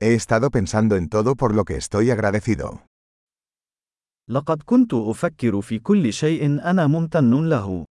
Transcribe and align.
He 0.00 0.14
estado 0.14 0.50
pensando 0.50 0.96
en 0.96 1.08
todo 1.08 1.34
por 1.34 1.54
lo 1.54 1.64
que 1.64 1.76
estoy 1.76 2.10
agradecido. 2.10 2.84
لقد 4.30 4.62
كنت 4.62 4.94
أفكر 4.94 5.60
في 5.60 5.78
كل 5.78 6.12
شيء 6.12 6.44
أنا 6.70 6.86
ممتن 6.86 7.48
له. 7.48 7.84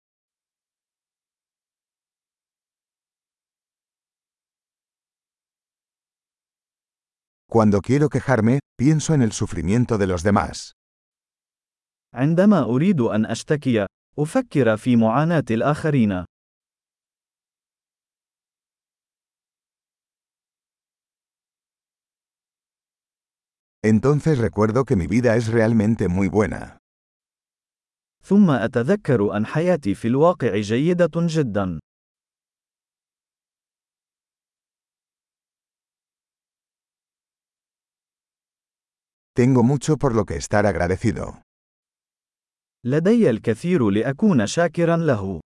Cuando 7.49 7.81
quiero 7.81 8.09
quejarme, 8.09 8.59
pienso 8.77 9.15
en 9.15 9.23
el 9.23 9.33
sufrimiento 9.33 9.99
de 9.99 10.07
los 10.07 10.23
demás. 10.23 10.73
عندما 12.15 12.63
أريد 12.63 13.01
أن 13.01 13.27
أشتكي، 13.27 13.87
أفكر 14.19 14.77
في 14.77 14.97
معاناة 14.97 15.45
الآخرين. 15.51 16.25
Entonces 23.86 24.38
recuerdo 24.38 24.86
que 24.86 24.96
mi 24.96 25.08
vida 25.08 25.36
es 25.36 25.48
realmente 25.48 26.08
muy 26.08 26.28
buena. 26.28 26.78
ثم 28.24 28.50
أتذكر 28.50 29.38
أن 29.38 29.46
حياتي 29.46 29.96
في 29.96 30.08
الواقع 30.08 30.58
جيدة 30.58 31.12
جدا. 31.16 31.80
Tengo 39.34 39.64
mucho 39.64 39.98
por 39.98 40.14
lo 40.14 40.26
que 40.26 40.36
estar 40.36 40.66
agradecido. 40.66 41.42
لدي 42.86 43.30
الكثير 43.30 43.90
لأكون 43.90 44.48
شاكرا 44.48 44.98
له. 44.98 45.42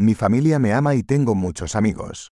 Mi 0.00 0.14
familia 0.14 0.58
me 0.58 0.72
ama 0.72 0.94
y 0.94 1.02
tengo 1.02 1.34
muchos 1.34 1.76
amigos. 1.76 2.30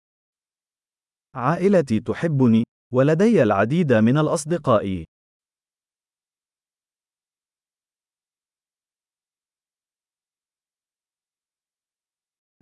عائلتي 1.35 2.01
تحبني، 2.01 2.65
ولدي 2.93 3.43
العديد 3.43 3.93
من 3.93 4.19
الأصدقاء. 4.19 5.05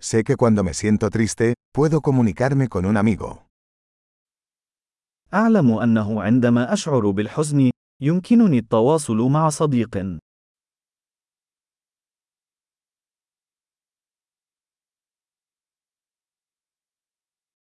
Sé 0.01 0.23
que 0.23 0.35
cuando 0.37 0.63
me 0.63 0.73
siento 0.73 1.09
triste, 1.09 1.53
puedo 1.73 2.01
comunicarme 2.01 2.67
con 2.69 2.85
un 2.85 2.97
amigo. 2.97 3.45
أعلم 5.33 5.71
أنه 5.71 6.21
عندما 6.21 6.73
أشعر 6.73 7.09
بالحزن، 7.09 7.71
يمكنني 8.01 8.57
التواصل 8.57 9.17
مع 9.17 9.49
صديق. 9.49 10.19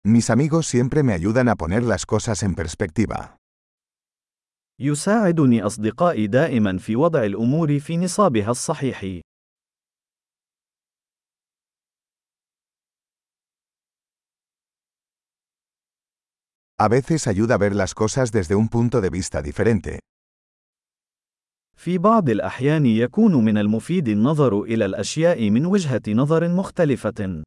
Mis 0.09 0.29
amigos 0.29 0.67
siempre 0.67 1.03
me 1.03 1.11
ayudan 1.11 1.49
a 1.49 1.57
poner 1.57 1.83
las 1.83 2.05
cosas 2.05 2.41
en 2.41 2.55
perspectiva. 2.55 3.35
يساعدني 4.79 5.65
أصدقائي 5.65 6.27
دائما 6.27 6.77
في 6.77 6.95
وضع 6.95 7.23
الأمور 7.23 7.79
في 7.79 7.97
نصابها 7.97 8.51
الصحيح. 8.51 9.21
A 16.79 16.87
veces 16.87 17.27
ayuda 17.27 17.55
a 17.55 17.57
ver 17.57 17.75
las 17.75 17.93
cosas 17.93 18.31
desde 18.31 18.55
un 18.55 18.69
punto 18.69 19.01
de 19.01 19.09
vista 19.09 19.41
diferente. 19.41 19.99
في 21.75 21.97
بعض 21.97 22.29
الأحيان 22.29 22.85
يكون 22.85 23.45
من 23.45 23.57
المفيد 23.57 24.07
النظر 24.07 24.61
إلى 24.61 24.85
الأشياء 24.85 25.49
من 25.49 25.65
وجهة 25.65 26.01
نظر 26.07 26.47
مختلفة. 26.47 27.43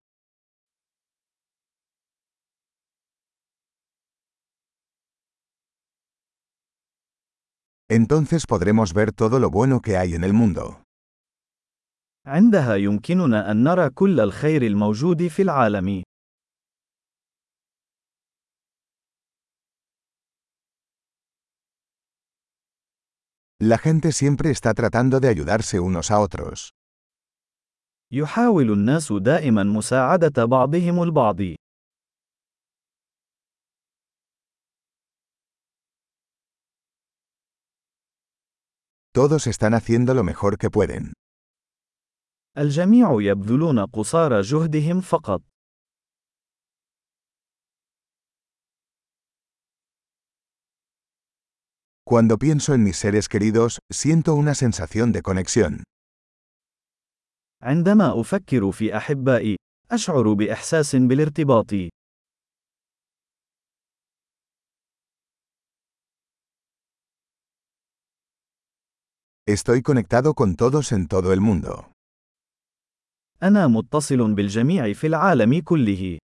Entonces 7.89 8.45
podremos 8.47 8.94
ver 8.94 9.11
todo 9.11 9.39
lo 9.39 9.50
bueno 9.50 9.81
que 9.81 9.97
hay 9.97 10.16
en 10.16 10.23
el 10.23 10.33
mundo. 10.33 10.81
عندها 12.28 12.75
يمكننا 12.75 13.51
أن 13.51 13.63
نرى 13.63 13.89
كل 13.89 14.19
الخير 14.19 14.61
الموجود 14.61 15.28
في 15.28 15.41
العالم. 15.41 16.03
La 23.59 23.78
gente 23.78 24.11
siempre 24.11 24.51
está 24.51 24.73
tratando 24.73 25.19
de 25.19 25.29
ayudarse 25.29 25.79
unos 25.79 26.11
a 26.11 26.19
otros. 26.19 26.72
يحاول 28.11 28.72
الناس 28.72 29.13
دائما 29.13 29.63
مساعدة 29.63 30.45
بعضهم 30.45 31.03
البعض. 31.03 31.41
Todos 39.13 39.47
están 39.47 39.73
haciendo 39.73 40.13
lo 40.13 40.23
mejor 40.23 40.57
que 40.57 40.69
pueden. 40.69 41.13
الجميع 42.57 43.22
يبذلون 43.22 43.85
قصارى 43.85 44.41
جهدهم 44.41 45.01
فقط. 45.01 45.41
Cuando 52.07 52.38
pienso 52.38 52.73
en 52.75 52.83
mis 52.83 52.97
seres 52.97 53.28
queridos, 53.28 53.79
siento 53.91 54.35
una 54.35 54.53
sensación 54.53 55.11
de 55.11 55.22
conexión. 55.22 55.83
عندما 57.61 58.22
أفكر 58.22 58.72
في 58.72 58.97
أحبائي، 58.97 59.56
أشعر 59.91 60.33
بإحساس 60.33 60.95
بالارتباط. 60.95 61.72
Estoy 69.56 69.83
conectado 69.83 70.34
con 70.34 70.55
todos 70.55 70.93
en 70.93 71.09
todo 71.09 71.33
el 71.33 71.41
mundo. 71.41 71.91
أنا 73.43 73.66
متصل 73.66 74.34
بالجميع 74.34 74.93
في 74.93 75.06
العالم 75.06 75.61
كله. 75.61 76.19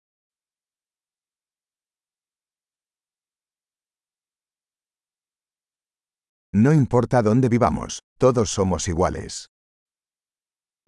No 6.54 6.72
importa 6.72 7.22
dónde 7.22 7.48
vivamos, 7.48 7.98
todos 8.18 8.50
somos 8.50 8.88
iguales. 8.88 9.46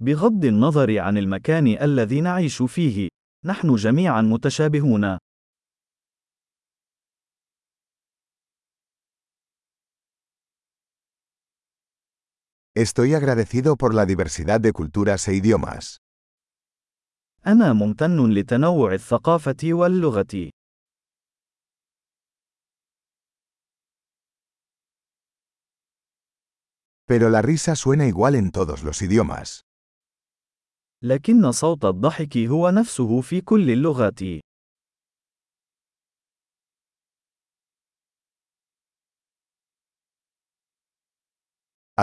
بغض 0.01 0.45
النظر 0.45 0.99
عن 0.99 1.19
المكان 1.19 1.67
الذي 1.67 2.21
نعيش 2.21 2.63
فيه، 2.63 3.09
نحن 3.45 3.75
جميعا 3.75 4.23
متشابهون. 4.23 5.19
Estoy 12.78 13.14
agradecido 13.14 13.76
por 13.78 13.94
la 13.94 14.06
diversidad 14.06 14.60
de 14.60 14.74
culturas 14.74 15.28
e 15.28 15.36
idiomas. 15.36 15.98
أنا 17.48 17.74
ممتن 17.74 18.30
لتنوع 18.30 18.94
الثقافة 18.94 19.56
واللغة. 19.64 20.50
Pero 27.06 27.30
la 27.30 27.42
risa 27.42 27.76
suena 27.76 28.08
igual 28.08 28.36
en 28.36 28.52
todos 28.52 28.84
los 28.84 29.02
idiomas. 29.02 29.62
لكن 31.02 31.52
صوت 31.52 31.86
الضحك 31.86 32.38
هو 32.38 32.70
نفسه 32.70 33.22
في 33.22 33.42
كل 33.42 33.72
اللغات. 33.72 34.20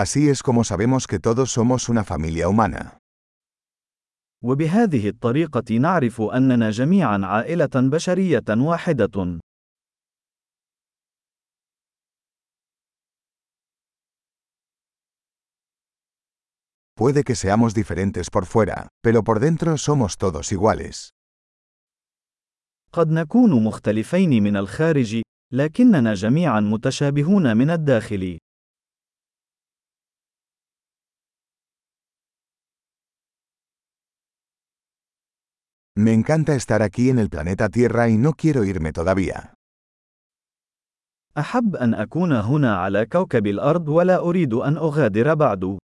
Así 0.02 0.28
es 0.28 0.42
como 0.42 0.62
sabemos 0.62 1.06
que 1.06 1.18
todos 1.18 1.50
somos 1.50 1.88
una 1.88 2.04
familia 2.04 2.50
humana. 2.50 2.98
وبهذه 4.44 5.08
الطريقة 5.08 5.78
نعرف 5.78 6.20
أننا 6.20 6.70
جميعا 6.70 7.20
عائلة 7.24 7.70
بشرية 7.74 8.44
واحدة. 8.48 9.40
Puede 16.94 17.24
que 17.24 17.34
seamos 17.34 17.72
diferentes 17.74 18.28
por 18.30 18.44
fuera, 18.44 18.88
pero 19.02 19.24
por 19.24 19.40
dentro 19.40 19.78
somos 19.78 20.18
todos 20.18 20.52
iguales. 20.52 21.10
قد 22.92 23.08
نكون 23.10 23.64
مختلفين 23.64 24.42
من 24.42 24.56
الخارج، 24.56 25.22
لكننا 25.52 26.14
جميعا 26.14 26.60
متشابهون 26.60 27.56
من 27.56 27.70
الداخل. 27.70 28.38
Me 35.97 36.13
encanta 36.13 36.55
estar 36.55 36.81
aquí 36.81 37.09
en 37.09 37.19
el 37.19 37.29
planeta 37.29 37.69
Tierra 37.69 38.09
y 38.09 38.17
no 38.17 38.33
quiero 38.33 38.63
irme 38.63 38.91
todavía. 38.93 39.53
أحب 41.37 41.75
أن 41.75 41.93
أكون 41.93 42.31
هنا 42.31 42.75
على 42.75 43.05
كوكب 43.05 43.47
الأرض 43.47 43.89
ولا 43.89 44.17
أريد 44.17 44.53
أن 44.53 44.77
أغادر 44.77 45.33
بعد. 45.33 45.77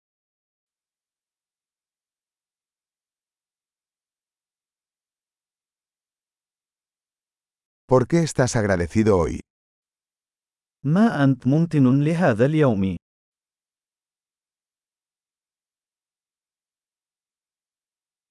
¿Por 7.90 8.08
qué 8.08 8.20
estás 8.24 8.56
agradecido 8.56 9.18
hoy? 9.18 9.40
ما 10.86 11.24
أنت 11.24 11.48
ممتن 11.48 12.04
لهذا 12.04 12.46
اليوم؟ 12.46 12.98